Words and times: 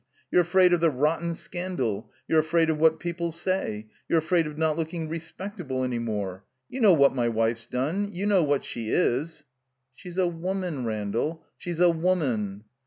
You're 0.31 0.41
afraid 0.41 0.73
of 0.73 0.79
the 0.81 0.89
rotten 0.89 1.35
scandal; 1.35 2.09
you're 2.27 2.39
afraid 2.39 2.71
of 2.71 2.79
what 2.79 2.99
people 2.99 3.27
'11 3.27 3.37
say; 3.37 3.87
you're 4.09 4.17
afraid 4.17 4.47
of 4.47 4.57
not 4.57 4.75
looking 4.75 5.07
respectable 5.07 5.83
any 5.83 5.99
more. 5.99 6.43
You 6.67 6.81
know 6.81 6.93
what 6.93 7.13
my 7.13 7.27
wife's 7.29 7.67
done— 7.67 8.11
^you 8.11 8.27
know 8.27 8.41
what 8.41 8.63
she 8.63 8.89
is 8.89 9.43
—""She's 9.93 10.17
a 10.17 10.25
woman, 10.27 10.85
Randall, 10.85 11.45
she's 11.55 11.79
a 11.79 11.91
woman." 11.91 12.63